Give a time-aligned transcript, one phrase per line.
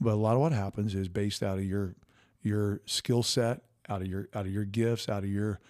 [0.00, 1.94] But a lot of what happens is based out of your
[2.42, 5.60] your skill set, out of your out of your gifts, out of your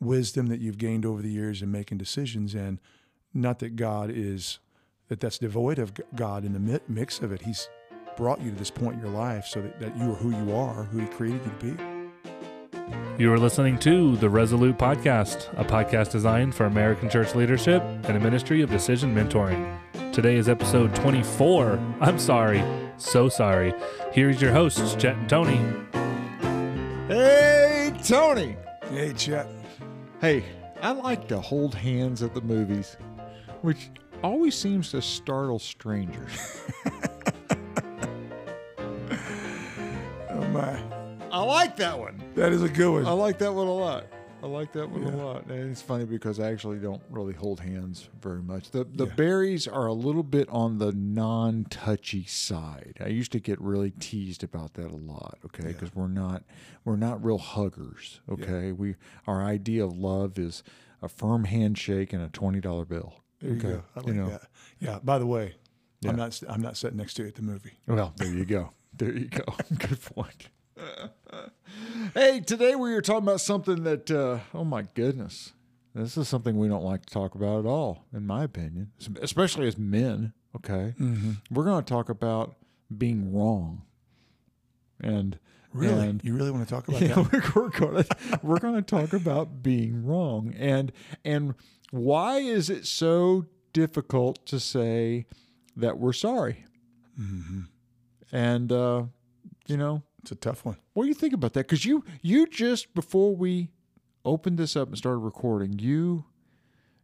[0.00, 2.54] wisdom that you've gained over the years in making decisions.
[2.54, 2.80] And
[3.32, 4.58] not that God is
[5.08, 7.42] that that's devoid of God in the mix of it.
[7.42, 7.68] He's
[8.16, 10.54] brought you to this point in your life so that, that you are who you
[10.54, 12.00] are, who He created you to be.
[13.18, 18.16] You are listening to the Resolute Podcast, a podcast designed for American church leadership and
[18.16, 19.78] a ministry of decision mentoring.
[20.12, 21.78] Today is episode 24.
[22.00, 22.62] I'm sorry,
[23.00, 23.74] so sorry.
[24.12, 25.60] Here's your hosts, Chet and Tony.
[27.08, 28.56] Hey, Tony.
[28.90, 29.46] Hey, Chet.
[30.20, 30.44] Hey,
[30.82, 32.96] I like to hold hands at the movies,
[33.62, 33.90] which
[34.22, 36.60] always seems to startle strangers.
[40.32, 40.80] Oh my,
[41.30, 42.22] I like that one.
[42.34, 43.06] that is a good one.
[43.06, 44.06] I like that one a lot.
[44.42, 45.14] I like that one Yeah.
[45.14, 45.46] a lot.
[45.46, 48.70] And it's funny because I actually don't really hold hands very much.
[48.70, 49.14] The the Yeah.
[49.14, 52.96] berries are a little bit on the non-touchy side.
[53.00, 55.64] I used to get really teased about that a lot, okay?
[55.64, 55.72] Yeah.
[55.72, 56.44] Because we're not
[56.84, 58.72] we're not real huggers, okay?
[58.72, 60.62] We our idea of love is
[61.02, 63.14] a firm handshake and a $20 bill.
[63.40, 63.68] There you okay.
[63.68, 63.82] go.
[63.96, 64.28] I like you know.
[64.30, 64.42] that.
[64.80, 64.98] Yeah.
[65.02, 65.54] By the way,
[66.00, 66.10] Yeah.
[66.10, 67.72] I'm not I'm not sitting next to you at the movie.
[67.86, 68.72] Well, there you go.
[68.96, 69.44] There you go.
[69.78, 70.48] Good point.
[72.14, 75.52] hey, today we are talking about something that, uh, oh my goodness,
[75.94, 79.66] this is something we don't like to talk about at all, in my opinion, especially
[79.68, 80.32] as men.
[80.56, 81.32] Okay, Mm-hmm.
[81.50, 82.56] we're going to talk about
[82.96, 83.82] being wrong,
[85.00, 85.38] and
[85.72, 86.08] Really?
[86.08, 87.54] and- you really want to talk about yeah, that?
[87.54, 90.90] we're, we're going to we're going to talk about being wrong and
[91.24, 91.54] and
[91.92, 95.26] why is it so difficult to say
[95.76, 96.64] that we're sorry
[97.16, 97.60] hmm
[98.32, 99.04] and uh,
[99.68, 100.76] you know It's a tough one.
[100.92, 101.66] what do you think about that?
[101.66, 103.70] Because you you just before we
[104.24, 106.24] opened this up and started recording, you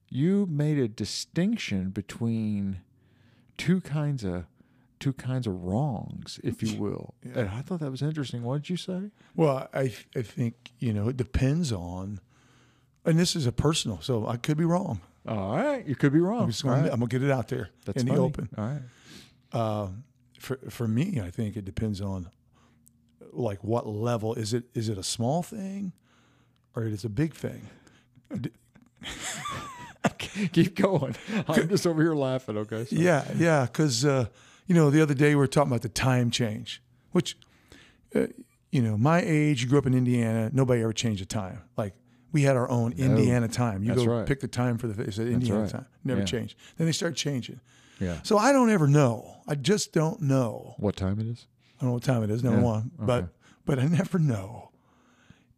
[0.08, 2.80] you made a distinction between
[3.56, 4.44] two kinds of
[4.98, 7.14] two kinds of wrongs, if you will.
[7.22, 7.40] Yeah.
[7.40, 8.42] And I thought that was interesting.
[8.42, 9.10] What did you say?
[9.34, 12.20] Well, I I think you know it depends on,
[13.04, 15.00] and this is a personal, so I could be wrong.
[15.26, 16.44] All right, you could be wrong.
[16.44, 16.92] I'm, gonna, right.
[16.92, 18.18] I'm gonna get it out there That's in funny.
[18.18, 18.48] the open.
[18.56, 18.82] All right.
[19.52, 19.88] Uh,
[20.38, 22.30] for for me, I think it depends on
[23.36, 24.64] like what level is it?
[24.74, 25.92] Is it a small thing,
[26.74, 27.68] or it is a big thing?
[30.52, 31.16] Keep going.
[31.48, 32.56] I'm just over here laughing.
[32.58, 32.84] Okay.
[32.84, 34.26] so- Yeah, yeah, because uh,
[34.66, 36.82] you know the other day we were talking about the time change,
[37.12, 37.36] which
[38.14, 38.26] uh,
[38.70, 41.62] you know my age, you grew up in Indiana, nobody ever changed the time.
[41.76, 41.94] Like
[42.32, 43.82] we had our own Indiana time.
[43.82, 44.26] You That's go right.
[44.26, 45.70] pick the time for the it said Indiana right.
[45.70, 46.26] time, never Yeah.
[46.26, 46.56] changed.
[46.76, 47.60] Then they start changing.
[47.98, 48.18] Yeah.
[48.22, 49.36] So I don't ever know.
[49.48, 50.74] I just don't know.
[50.78, 51.46] What time it is?
[51.78, 52.90] I don't know what time it is, number Yeah, one.
[52.98, 53.32] But okay.
[53.66, 54.70] but I never know.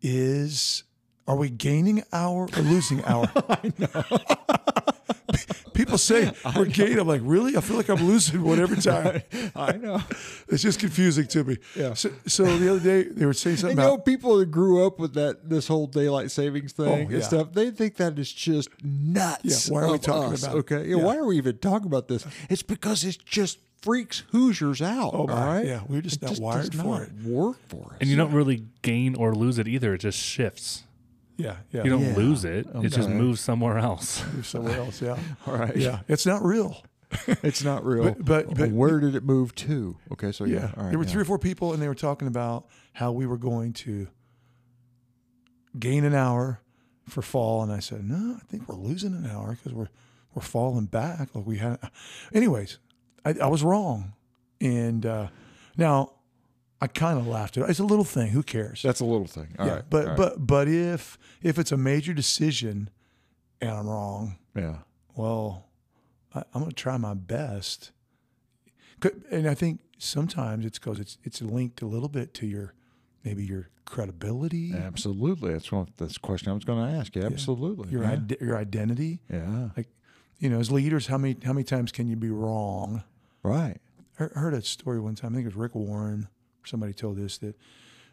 [0.03, 0.85] Is
[1.27, 3.31] are we gaining hour or losing hour?
[3.49, 4.05] I know.
[5.75, 6.99] People say we're gaining.
[6.99, 7.57] I'm like, really?
[7.57, 9.23] I feel like I'm losing one every time.
[9.55, 10.01] I know.
[10.49, 11.59] It's just confusing to me.
[11.77, 11.95] Yeah.
[11.95, 14.99] So, so the other day they were saying something you know, people that grew up
[14.99, 17.21] with that this whole daylight savings oh, thing Oh, and yeah.
[17.21, 19.69] stuff, they think that is just nuts.
[19.69, 20.57] Yeah, why are we talking us, about?
[20.57, 21.05] Okay, yeah, Yeah.
[21.05, 22.27] why are we even talking about this?
[22.51, 25.13] It's because it's just freaks Hoosiers out.
[25.15, 25.47] Oh, all my.
[25.59, 27.13] right, Yeah, we're just It not wired does for not it.
[27.25, 27.99] Work for us.
[28.01, 29.95] And you don't really gain or lose it either.
[29.95, 30.85] It just shifts.
[31.37, 31.85] yeah, yeah.
[31.85, 32.17] You don't Yeah.
[32.17, 34.23] lose it, it just moves somewhere else.
[34.35, 35.01] do somewhere else.
[35.01, 35.77] Yeah, all right.
[35.77, 36.01] yeah.
[36.09, 36.83] It's not real.
[37.43, 38.05] it's not real.
[38.05, 39.97] But- but- but- where did it move to?
[40.13, 40.73] Okay, so yeah, Yeah.
[40.77, 41.11] all right, there were yeah.
[41.11, 44.09] three or four people, and they were talking about how we were going to
[45.79, 46.61] gain an hour
[47.09, 49.89] for fall, and I said, no, I think we're losing an hour because we're
[50.35, 51.35] we're falling back.
[51.35, 51.79] Like we had,
[52.35, 52.79] anyways.
[53.29, 54.15] I, I was wrong,
[54.61, 55.29] and uh,
[55.77, 56.13] now
[56.81, 57.71] I kind of laughed at it.
[57.71, 58.29] It's a little thing.
[58.29, 58.83] Who cares?
[58.83, 59.55] That's a little thing.
[59.59, 60.17] All yeah, right, but all right.
[60.17, 62.91] but but if if it's a major decision
[63.61, 64.77] and I'm wrong, yeah,
[65.15, 65.67] well,
[66.35, 67.93] I, I'm going to try my best.
[69.31, 72.75] And I think sometimes it's because it's it's linked a little bit to your
[73.25, 75.53] maybe your credibility, absolutely.
[75.53, 77.15] That's what that's the question I was going to ask.
[77.15, 77.23] you.
[77.23, 77.91] Absolutely.
[77.91, 78.13] your yeah.
[78.13, 79.21] ide- your identity.
[79.31, 79.69] yeah.
[79.77, 79.89] like
[80.39, 83.03] You know, as leaders, how many how many times can you be wrong?
[83.43, 83.79] Right.
[84.19, 85.33] I heard a story one time.
[85.33, 86.29] I think it was Rick Warren.
[86.65, 87.57] Somebody told us that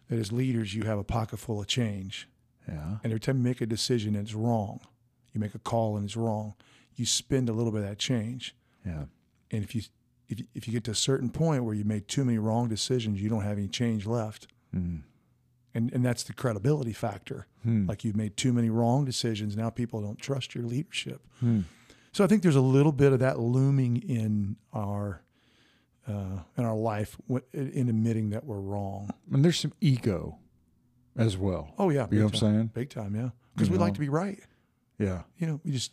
[0.10, 2.27] that as leaders, you have a pocket full of change.
[2.68, 2.98] Yeah.
[3.04, 4.80] And every time you make a decision and it's wrong,
[5.33, 6.54] you make a call and it's wrong,
[6.95, 8.56] you spend a little bit of that change.
[8.86, 9.06] Yeah.
[9.51, 9.81] And if you
[10.27, 12.68] if you, if you get to a certain point where you made too many wrong
[12.68, 14.48] decisions, you don't have any change left.
[14.75, 15.01] Mm.
[15.74, 17.48] And and that's the credibility factor.
[17.63, 17.88] Hmm.
[17.88, 21.21] Like you've made too many wrong decisions, now people don't trust your leadership.
[21.39, 21.62] Hmm.
[22.16, 25.22] So I think there's a little bit of that looming in our
[26.08, 27.18] uh, in our life
[27.52, 29.10] in admitting that we're wrong.
[29.34, 30.38] And there's some ego
[31.18, 31.74] as well.
[31.78, 32.68] Oh yeah, You know what I'm saying?
[32.74, 33.32] Big time, yeah.
[33.54, 33.84] Because we know?
[33.84, 34.40] like to be right.
[34.98, 35.24] Yeah.
[35.40, 35.92] You know, we just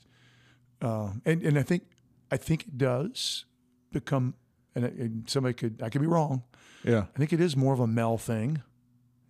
[0.81, 1.83] uh, and and I think
[2.31, 3.45] I think it does
[3.91, 4.35] become
[4.77, 6.45] and, and somebody could I could be wrong.
[6.85, 7.07] Yeah.
[7.17, 8.63] I think it is more of a male thing.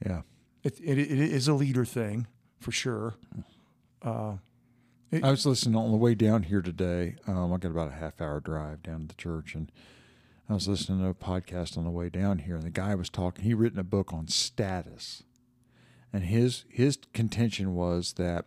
[0.05, 0.23] Yeah.
[0.63, 2.27] It it, it is a leader thing
[2.61, 3.15] for sure.
[4.03, 4.35] Uh,
[5.13, 7.17] I was listening on the way down here today.
[7.27, 9.71] Um, I got about a half hour drive down to the church, and
[10.49, 13.11] I was listening to a podcast on the way down here, and the guy was
[13.11, 13.45] talking.
[13.45, 15.23] He written a book on status,
[16.13, 18.47] and his his contention was that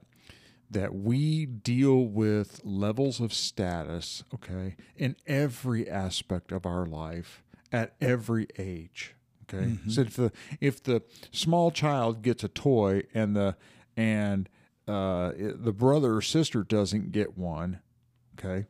[0.72, 7.94] that we deal with levels of status, okay, in every aspect of our life at
[8.02, 9.14] every age.
[9.44, 13.56] Okay, so if the if the small child gets a toy and the
[13.96, 14.50] and
[14.88, 17.80] uh, the brother or sister doesn't get one,
[18.38, 18.68] okay,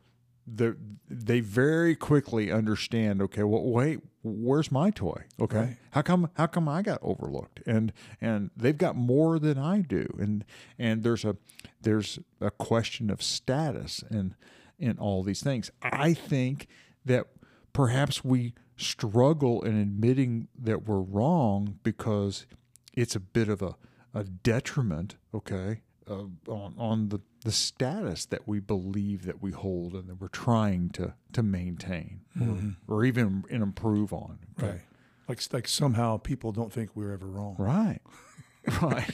[0.47, 0.77] the,
[1.09, 3.21] they very quickly understand.
[3.21, 5.23] Okay, well, wait, where's my toy?
[5.39, 5.77] Okay, Right.
[5.91, 7.61] how come how come I got overlooked?
[7.65, 7.91] And
[8.21, 10.45] and they've got more than I do, and
[10.77, 11.35] and there's a
[11.81, 14.35] there's a question of status and
[14.77, 15.71] in all these things.
[15.81, 16.67] I think
[17.05, 17.27] that
[17.73, 22.45] perhaps we struggle in admitting that we're wrong because
[22.93, 23.75] it's a bit of a,
[24.13, 29.93] a detriment, okay, uh, on, on the, the status that we believe that we hold
[29.93, 34.39] and that we're trying to, to maintain or, or even improve on.
[34.57, 34.67] okay?
[34.67, 34.81] right.
[35.27, 37.55] Like like somehow people don't think we're ever wrong.
[37.57, 38.01] Right.
[38.81, 39.11] Right.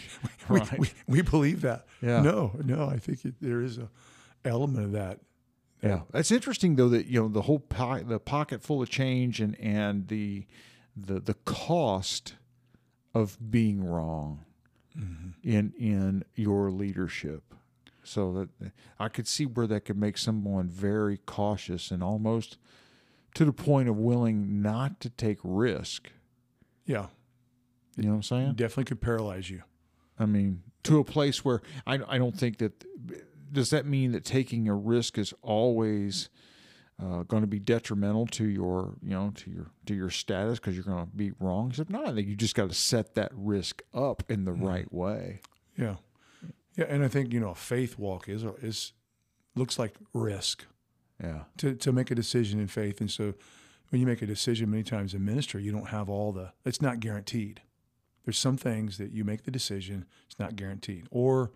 [0.49, 0.79] We, right.
[0.79, 1.85] we, we believe that.
[2.01, 2.21] Yeah.
[2.21, 2.88] No, no.
[2.88, 3.89] I think it, there is a
[4.45, 5.19] element of that.
[5.83, 9.41] Yeah, it's interesting though that you know the whole po- the pocket full of change
[9.41, 10.45] and and the
[10.95, 12.35] the the cost
[13.13, 14.45] of being wrong
[14.97, 15.49] Mm-hmm.
[15.49, 17.43] in in your leadership.
[18.03, 22.57] So that I could see where that could make someone very cautious and almost
[23.35, 26.09] to the point of willing not to take risk.
[26.85, 27.07] Yeah.
[27.95, 28.53] You know what I'm saying?
[28.55, 29.61] Definitely could paralyze you.
[30.19, 32.85] I mean, to a place where I, I don't think that.
[33.51, 36.29] Does that mean that taking a risk is always
[37.01, 40.75] uh, going to be detrimental to your, you know, to your to your status because
[40.75, 41.69] you're going to be wrong?
[41.69, 44.92] Except no, I think you just got to set that risk up in the right
[44.94, 45.42] way.
[45.75, 45.95] Yeah.
[46.77, 46.86] Yeah.
[46.88, 48.94] And I think, you know, a faith walk is, is
[49.56, 50.65] looks like risk
[51.21, 53.00] Yeah, to, to make a decision in faith.
[53.00, 53.33] And so
[53.89, 56.81] when you make a decision many times in ministry, you don't have all the, it's
[56.81, 57.62] not guaranteed.
[58.25, 61.07] There's some things that you make the decision, it's not guaranteed.
[61.12, 61.51] Or,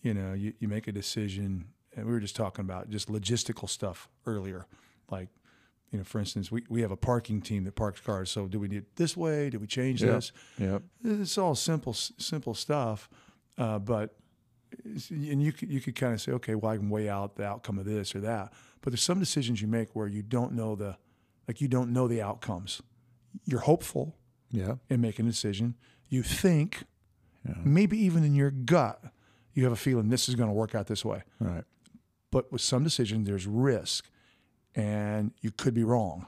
[0.00, 1.66] you know, you, you make a decision,
[1.96, 4.66] and we were just talking about just logistical stuff earlier.
[5.10, 5.28] Like,
[5.90, 8.30] you know, for instance, we, we have a parking team that parks cars.
[8.30, 9.50] So do we need it this way?
[9.50, 10.12] Do we change Yeah.
[10.12, 10.32] this?
[10.58, 13.08] yep, It's all simple, simple stuff,
[13.58, 14.16] uh, but
[15.10, 17.44] and you could, you could kind of say, okay, well, I can weigh out the
[17.46, 18.52] outcome of this or that.
[18.80, 20.96] But there's some decisions you make where you don't know the,
[21.46, 22.82] like you don't know the outcomes.
[23.46, 24.16] You're hopeful
[24.50, 25.76] yeah, in making a decision.
[26.08, 26.84] You think,
[27.46, 27.54] Yeah.
[27.64, 29.00] maybe even in your gut,
[29.52, 31.22] you have a feeling this is going to work out this way.
[31.38, 31.64] right,
[32.34, 34.10] But with some decisions, there's risk,
[34.74, 36.26] and you could be wrong.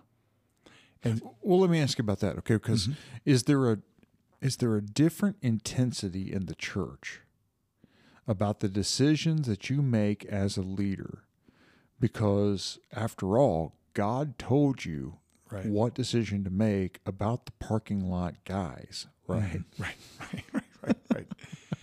[1.03, 2.55] And Well, let me ask you about that, okay?
[2.55, 2.99] Because mm-hmm.
[3.25, 3.79] is there a
[4.41, 7.23] is there a different intensity in the church
[8.29, 11.25] about the decisions that you make as a leader?
[11.99, 15.19] Because after all, God told you
[15.49, 15.67] Right.
[15.67, 19.41] what decision to make about the parking lot guys, right?
[19.41, 20.62] right, right, right, right, right.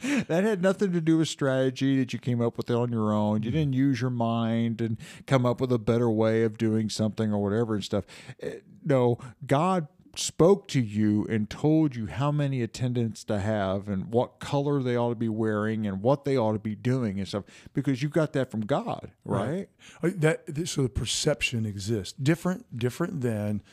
[0.27, 3.43] that had nothing to do with strategy that you came up with on your own.
[3.43, 4.97] You didn't use your mind and
[5.27, 8.05] come up with a better way of doing something or whatever and stuff.
[8.41, 8.55] Eh,
[8.85, 14.39] No, God spoke to you and told you how many attendants to have and what
[14.39, 17.43] color they ought to be wearing and what they ought to be doing and stuff
[17.73, 19.69] because you got that from God, right?
[20.03, 23.63] Uh, That so the perception exists different different than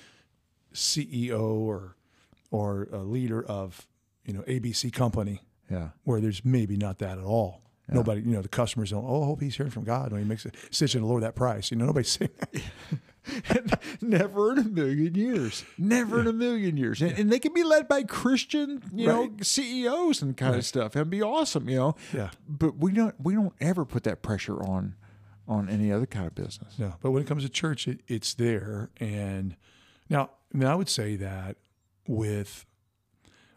[0.72, 1.96] CEO or
[2.50, 3.86] or a leader of
[4.24, 5.88] you know ABC company Yeah.
[6.04, 7.62] where there's maybe not that at all.
[7.92, 9.04] Nobody, you know, the customers don't.
[9.04, 11.34] Oh, I hope he's hearing from God when he makes a decision to lower that
[11.34, 11.70] price.
[11.72, 13.78] You know, nobody's saying that.
[14.00, 15.64] Never in a million years.
[15.76, 17.02] Never in a million years.
[17.02, 20.94] And, and they can be led by Christian, you know, CEOs and kind of stuff.
[20.96, 21.96] It'd be awesome, you know.
[22.12, 22.30] Yeah.
[22.48, 24.94] But we don't we don't ever put that pressure on
[25.48, 26.78] on any other kind of business.
[26.78, 28.90] No, but when it comes to church, it, it's there.
[29.00, 29.56] And
[30.08, 31.56] now, I mean, I would say that
[32.06, 32.66] with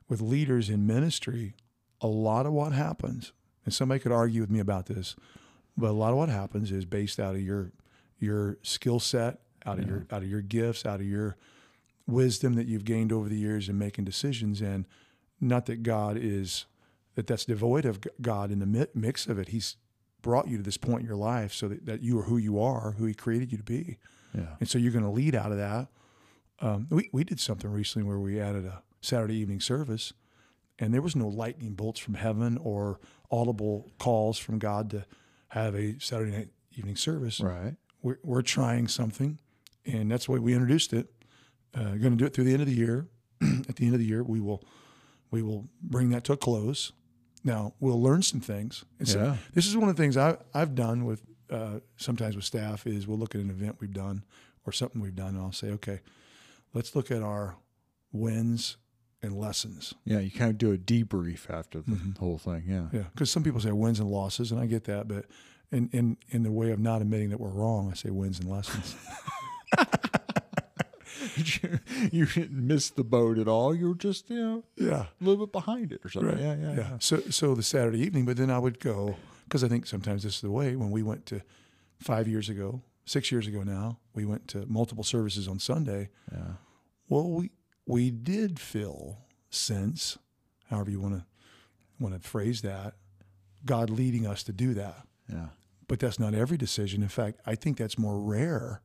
[0.10, 1.56] with leaders in ministry,
[2.04, 3.32] a lot of what happens,
[3.66, 5.16] and somebody could argue with me about this,
[5.76, 7.72] but a lot of what happens is based out of your
[8.20, 11.38] your skill set, out of your out of your gifts, out of your
[12.06, 14.62] wisdom that you've gained over the years in making decisions.
[14.62, 14.86] And
[15.40, 16.66] not that God is
[17.16, 19.50] that that's devoid of God in the mix of it.
[19.50, 19.78] He's
[20.22, 22.60] brought you to this point in your life so that, that you are who you
[22.60, 23.98] are, who He created you to be.
[24.34, 24.56] Yeah.
[24.60, 25.88] And so you're going to lead out of that.
[26.60, 30.14] Um, we, we did something recently where we added a Saturday evening service,
[30.80, 33.00] and there was no lightning bolts from heaven or
[33.32, 35.06] audible calls from God to
[35.50, 37.40] have a Saturday night evening service.
[37.40, 37.76] Right.
[38.02, 39.38] We're, we're trying something,
[39.86, 41.08] and that's the way we introduced it.
[41.76, 43.08] uh, going to do it through the end of the year.
[43.42, 44.64] At the end of the year, we will
[45.32, 46.92] we will bring that to a close.
[47.44, 48.86] Now we'll learn some things.
[49.00, 49.38] And so Yeah.
[49.54, 53.08] this is one of the things I, I've done with uh, sometimes with staff is
[53.08, 54.24] we'll look at an event we've done
[54.66, 56.00] or something we've done, and I'll say, okay,
[56.74, 57.56] let's look at our
[58.12, 58.78] wins
[59.24, 59.94] and lessons.
[60.06, 62.18] Yeah, you kind of do a debrief after the Mhm.
[62.20, 62.64] whole thing.
[62.68, 62.90] Yeah.
[62.92, 65.26] Yeah, because some people say wins and losses, and I get that, but
[65.72, 68.50] in in in the way of not admitting that we're wrong, I say wins and
[68.50, 68.96] lessons.
[71.36, 71.80] you,
[72.12, 73.74] you didn't miss the boat at all.
[73.74, 75.06] You were just, you know, yeah.
[75.20, 76.32] a little bit behind it or something.
[76.34, 76.40] Right.
[76.42, 76.98] Yeah, yeah, yeah.
[77.00, 79.16] So so the Saturday evening, but then I would go
[79.46, 80.76] because I think sometimes this is the way.
[80.76, 81.42] When we went to
[82.00, 86.10] five years ago, six years ago now, we went to multiple services on Sunday.
[86.32, 86.54] yeah.
[87.10, 87.52] Well, we
[87.86, 90.18] we did feel sense,
[90.70, 91.26] however you want to
[92.00, 92.96] want to phrase that,
[93.66, 95.08] God leading us to do that.
[95.30, 95.48] Yeah.
[95.88, 97.02] But that's not every decision.
[97.02, 98.82] In fact, I think that's more rare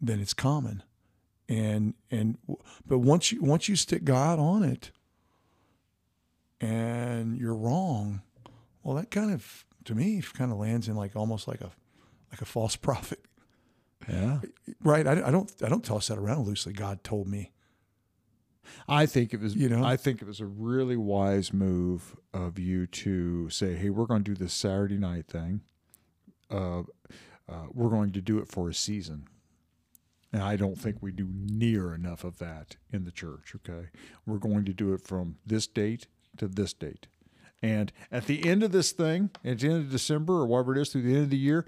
[0.00, 0.82] than it's common.
[1.48, 2.38] And and
[2.86, 4.90] but once you once you stick God on it
[6.60, 8.22] and you're wrong,
[8.82, 11.70] well that kind of to me kind of lands in like almost like a
[12.30, 13.24] like a false prophet.
[14.08, 14.40] Yeah.
[14.82, 15.06] Right?
[15.06, 16.72] I, I don't I don't toss that around loosely.
[16.72, 17.52] God told me.
[18.86, 19.82] I think it was, You know?
[19.84, 24.24] I think it was a really wise move of you to say, "Hey, we're going
[24.24, 25.62] to do this Saturday night thing.
[26.50, 26.80] Uh,
[27.48, 29.26] uh, we're going to do it for a season."
[30.32, 33.54] And I don't think we do near enough of that in the church.
[33.56, 33.88] Okay,
[34.26, 37.06] we're going to do it from this date to this date,
[37.62, 40.82] and at the end of this thing, at the end of December or whatever it
[40.82, 41.64] is, through the end of the year,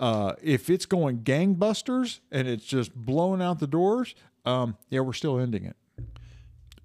[0.00, 5.12] uh, if it's going gangbusters and it's just blowing out the doors, um, yeah, we're
[5.12, 5.76] still ending it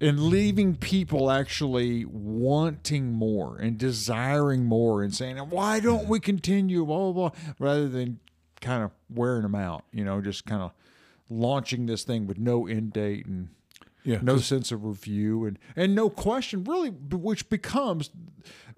[0.00, 6.84] and leaving people actually wanting more and desiring more and saying, why don't we continue,
[6.84, 8.18] blah, blah, blah, rather than
[8.60, 10.72] kind of wearing them out, you know, just kind of
[11.30, 13.50] launching this thing with no end date and
[14.02, 14.18] Yeah.
[14.22, 18.10] no sense of review and, and no question, really, which becomes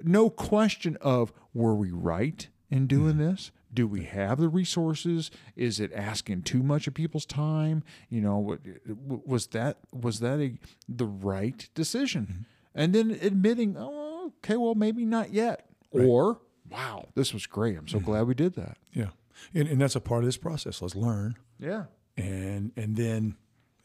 [0.03, 3.50] no question of were we right in doing this?
[3.75, 5.31] Do we have the resources?
[5.57, 7.83] Is it asking too much of people's time?
[8.09, 8.59] You know,
[9.07, 10.54] was that was that a
[10.88, 12.26] the right decision?
[12.31, 12.43] Mm-hmm.
[12.76, 16.40] And then admitting, oh, okay, well, maybe not yet, or
[16.71, 17.76] wow, this was great.
[17.76, 18.07] I'm so mm-hmm.
[18.07, 18.78] glad we did that.
[18.93, 19.11] Yeah.
[19.52, 20.81] And, and that's a part of this process.
[20.81, 21.37] Let's learn.
[21.59, 21.85] Yeah,
[22.16, 23.37] and and then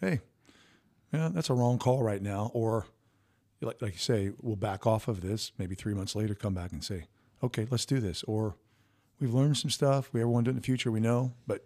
[0.01, 0.19] hey
[1.13, 2.86] yeah that's a wrong call right now or
[3.62, 6.72] like, like you say we'll back off of this maybe three months later come back
[6.72, 7.05] and say
[7.43, 8.55] okay let's do this or
[9.19, 10.09] we've learned some stuff.
[10.13, 11.33] We ever want to do it in the future we know.
[11.47, 11.65] But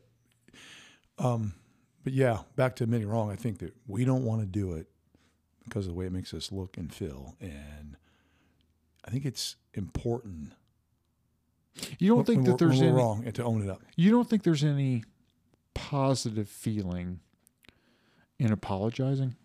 [1.19, 1.53] um
[2.03, 4.87] but yeah back to admitting wrong i think that we don't want to do it
[5.63, 7.35] because of the way it makes us look and feel.
[7.39, 7.95] And
[9.05, 10.53] i think it's important
[11.99, 13.81] you don't when- think when that there's any wrong and to own it up.
[13.95, 15.03] You don't think there's any
[15.75, 17.19] positive feeling
[18.39, 19.35] in apologizing?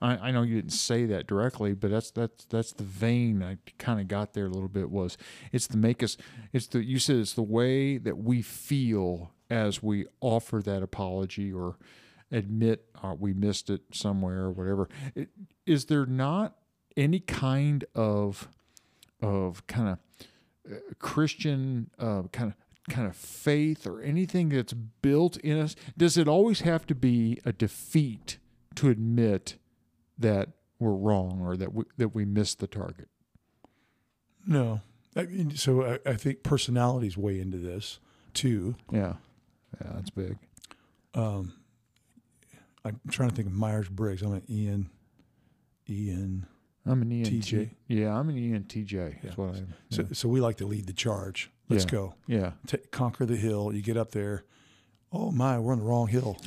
[0.00, 3.58] I, I know you didn't say that directly, but that's that's that's the vein I
[3.78, 4.90] kind of got there a little bit.
[4.90, 5.18] Was
[5.52, 6.16] it's the make us?
[6.52, 11.52] It's the you said it's the way that we feel as we offer that apology
[11.52, 11.76] or
[12.32, 14.88] admit uh, we missed it somewhere or whatever.
[15.14, 15.28] It,
[15.66, 16.56] is there not
[16.96, 18.48] any kind of
[19.20, 19.98] of kind of
[20.72, 25.76] uh, Christian uh, kind of kind of faith or anything that's built in us?
[25.96, 28.38] Does it always have to be a defeat
[28.76, 29.56] to admit
[30.20, 30.48] that
[30.78, 33.08] we're wrong or that we, that we missed the target?
[34.46, 34.80] No.
[35.16, 37.98] I mean, so I, I think personalities weigh into this
[38.32, 38.76] too.
[38.92, 39.14] Yeah,
[39.80, 40.38] yeah, that's big.
[41.14, 41.52] Um,
[42.84, 44.22] I'm trying to think of Myers Briggs.
[44.22, 44.88] I'm an Ian.
[45.88, 46.46] Ian.
[46.86, 47.26] I'm an ENT.
[47.28, 47.70] TJ.
[47.88, 49.22] Yeah, I'm an ENTJ.
[49.22, 49.44] That's Yeah.
[49.44, 49.74] what I am.
[49.90, 51.50] So, so we like to lead the charge.
[51.68, 51.90] Let's Yeah.
[51.90, 52.14] go.
[52.26, 52.52] Yeah.
[52.66, 53.72] Ta conquer the hill.
[53.74, 54.44] You get up there.
[55.12, 56.38] Oh my, we're on the wrong hill.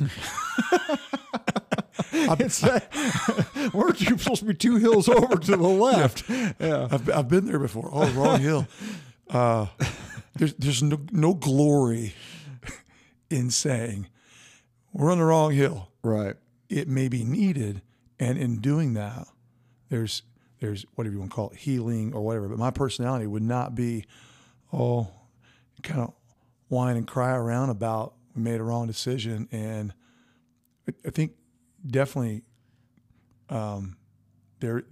[2.40, 6.24] it's that, weren't you supposed to be two hills over to the left?
[6.30, 6.88] Yeah.
[6.92, 7.90] I've, I've been there before.
[7.92, 8.68] Oh, wrong hill.
[9.30, 9.68] Uh,
[10.36, 12.14] there's there's no, no glory
[13.32, 14.08] in saying
[14.92, 15.90] we're on the wrong hill.
[16.04, 16.36] Right.
[16.70, 17.82] it may be needed
[18.20, 19.26] and in doing that
[19.90, 20.22] there's
[20.60, 23.74] there's whatever you want to call it healing or whatever but my personality would not
[23.74, 24.06] be
[24.74, 25.08] oh
[25.82, 26.14] kind of
[26.68, 29.94] whine and cry around about we made a wrong decision and
[31.08, 31.32] I think
[31.86, 32.44] definitely
[33.50, 33.98] um,
[34.60, 34.84] there,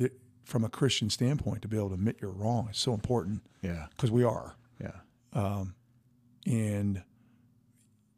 [0.43, 3.88] from a christian standpoint to be able to admit you're wrong is so important Yeah.
[3.91, 5.00] because we are Yeah.
[5.33, 5.75] um,
[6.45, 7.03] and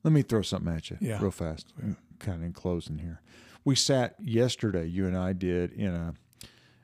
[0.03, 1.21] Let me throw something at you Yeah.
[1.21, 1.71] real fast,
[2.19, 3.21] kind of in closing here.
[3.65, 6.13] We sat yesterday, you and I did, in a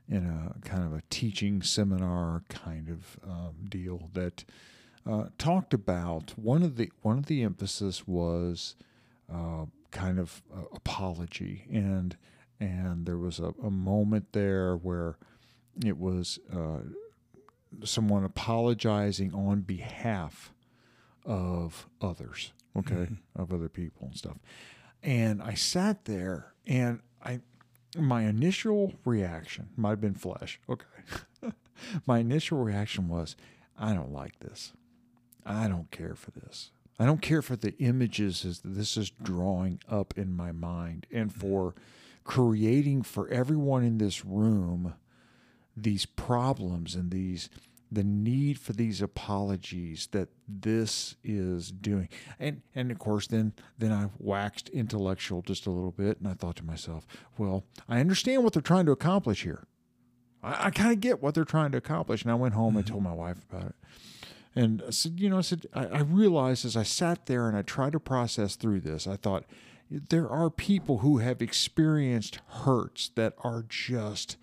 [0.07, 4.43] in a kind of a teaching seminar kind of um, deal that
[5.05, 8.75] uh, talked about one of the one of the emphasis was
[9.31, 11.65] uh, kind of uh, apology.
[11.71, 12.17] And
[12.59, 15.17] and there was a, a moment there where
[15.85, 16.79] it was uh,
[17.83, 20.53] someone apologizing on behalf
[21.25, 24.37] of others okay of other people and stuff.
[25.01, 27.39] And i sat there and i
[27.97, 30.85] my initial reaction might have been flesh okay.
[32.05, 33.35] My initial reaction was
[33.77, 34.73] i don't like this.
[35.45, 39.79] I don't care for this i don't care for the images as this is drawing
[39.89, 41.39] up in my mind and mm-hmm.
[41.39, 41.75] for
[42.23, 44.93] creating for everyone in this room
[45.75, 47.49] these problems and these
[47.91, 52.07] the need for these apologies that this is doing.
[52.39, 56.33] And and of course then then i waxed intellectual just a little bit and i
[56.33, 59.63] thought to myself well i understand what they're trying to accomplish here.
[60.43, 62.85] I, I kind of get what they're trying to accomplish and i went home and
[62.85, 62.93] mm-hmm.
[62.93, 63.75] told my wife about it
[64.59, 67.57] and I said, you know, I said, I, I realized as I sat there and
[67.57, 69.45] I tried to process through this, I thought,
[69.89, 74.37] there are people who have experienced hurts that are just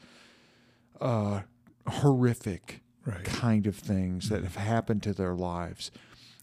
[1.01, 1.43] uh,
[1.87, 3.23] horrific Right.
[3.23, 5.93] kind of things that have happened to their lives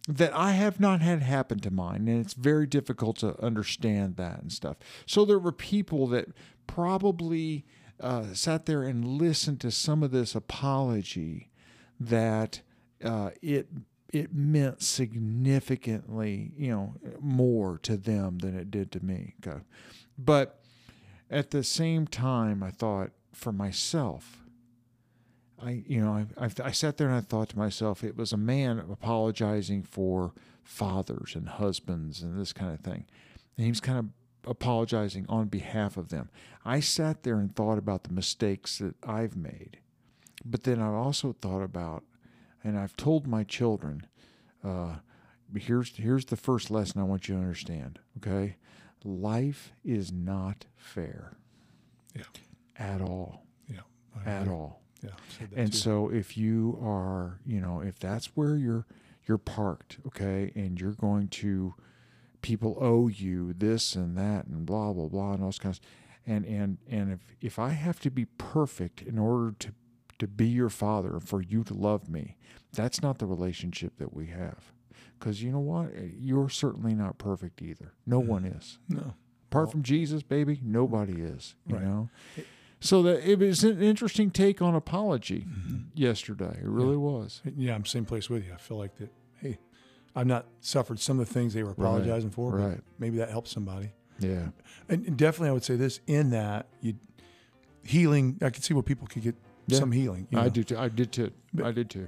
[0.08, 2.08] that I have not had happen to mine.
[2.08, 4.78] And it's very difficult to understand that and stuff.
[5.06, 6.28] So there were people that
[6.68, 7.66] probably
[8.00, 11.50] uh, sat there and listened to some of this apology
[12.00, 12.62] that
[13.04, 13.68] uh, it
[14.12, 19.34] it meant significantly, you know, more to them than it did to me.
[19.46, 19.62] Okay.
[20.18, 20.60] But
[21.32, 24.44] at the same time, I thought for myself,
[25.60, 28.32] I, you know, I, I, I sat there and I thought to myself, it was
[28.32, 30.34] a man apologizing for
[30.64, 33.06] fathers and husbands and this kind of thing.
[33.58, 34.06] And he was kind of
[34.50, 36.30] apologizing on behalf of them.
[36.64, 39.80] I sat there and thought about the mistakes that I've made.
[40.46, 42.04] But then I also thought about,
[42.64, 44.08] and I've told my children,
[44.64, 44.96] uh,
[45.56, 48.00] here's here's the first lesson I want you to understand.
[48.18, 48.58] Okay,
[49.04, 51.38] life is not fair.
[52.16, 52.24] Yeah.
[52.78, 53.46] At all.
[53.68, 53.82] Yeah.
[54.26, 54.82] At all.
[55.04, 55.12] Yeah.
[55.14, 55.78] I've said that And too.
[55.78, 58.86] so if you are, you know, if that's where you're
[59.28, 61.76] you're parked, okay, and you're going to
[62.42, 65.80] people owe you this and that and blah blah blah and all those kinds
[66.28, 69.74] and and and if if I have to be perfect in order to
[70.20, 72.38] to be your father for you to love me,
[72.72, 74.72] that's not the relationship that we have.
[75.20, 75.92] Cuz you know what?
[76.18, 77.94] You're certainly not perfect either.
[78.06, 78.30] No mm-hmm.
[78.30, 78.80] one is.
[78.90, 79.14] no.
[79.50, 81.56] Apart Well- from Jesus, baby, nobody is.
[81.68, 81.86] You Right.
[81.86, 82.10] know.
[82.80, 85.78] So that it was an interesting take on apology mm-hmm.
[85.94, 86.60] yesterday.
[86.62, 87.42] It really was.
[87.56, 88.54] Yeah, I'm same place with you.
[88.54, 89.10] I feel like that.
[89.40, 89.60] Hey,
[90.16, 92.82] I've not suffered some of the things they were apologizing for, but right.
[93.00, 93.94] maybe that helps somebody.
[94.20, 94.50] Yeah.
[94.90, 96.96] And and definitely, I would say this: in that, you
[97.84, 98.38] healing.
[98.42, 99.36] I can see where people could get
[99.68, 99.80] Yeah.
[99.80, 100.28] some healing.
[100.32, 100.78] you I do too.
[100.78, 101.32] I did too.
[101.54, 102.08] But- I did too.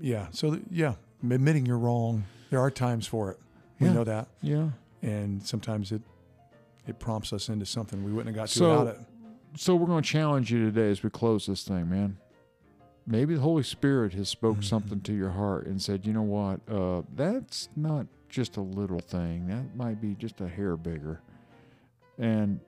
[0.00, 0.28] Yeah.
[0.30, 2.24] So th- yeah, admitting you're wrong.
[2.50, 3.38] There are times for it.
[3.80, 3.92] We Yeah.
[3.94, 4.70] know that, Yeah.
[5.02, 6.02] and sometimes it
[6.86, 9.06] it prompts us into something we wouldn't have got to So- without it.
[9.56, 12.16] So we're going to challenge you today as we close this thing, man.
[13.06, 14.64] Maybe the Holy Spirit has spoke Mhm.
[14.64, 19.00] something to your heart and said, you know what, uh, that's not just a little
[19.00, 19.46] thing.
[19.48, 21.20] That might be just a hair bigger,
[22.18, 22.60] and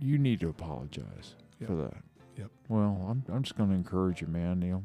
[0.00, 1.68] you need to apologize Yep.
[1.68, 2.02] for that.
[2.40, 2.50] Yep.
[2.68, 4.60] Well, I'm I'm just going to encourage you, man.
[4.60, 4.82] Neil,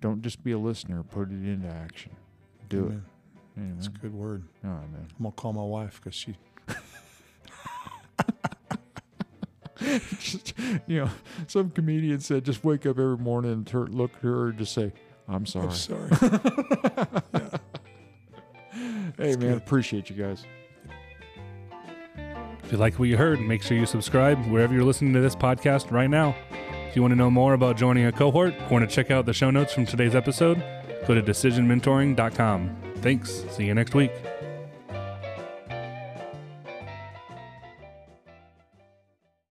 [0.00, 1.04] don't just be a listener.
[1.04, 2.12] Put it into action.
[2.68, 3.04] Do Amen.
[3.56, 3.60] it.
[3.60, 3.74] Amen.
[3.76, 4.44] That's a good word.
[4.64, 5.06] All right, man.
[5.18, 6.36] I'm gonna call my wife because she.
[10.18, 10.52] just,
[10.86, 11.10] you know,
[11.46, 14.72] some comedian said, just wake up every morning and turn, look at her and just
[14.72, 14.92] say,
[15.28, 15.68] I'm sorry.
[15.68, 16.08] I'm sorry.
[19.16, 19.56] hey, man, good.
[19.56, 20.44] appreciate you guys.
[22.70, 25.34] If you like what you heard, make sure you subscribe wherever you're listening to this
[25.34, 26.36] podcast right now.
[26.88, 29.26] If you want to know more about joining a cohort or want to check out
[29.26, 30.62] the show notes from today's episode,
[31.04, 32.76] go to decisionmentoring.com.
[32.98, 33.44] Thanks.
[33.50, 34.12] See you next week.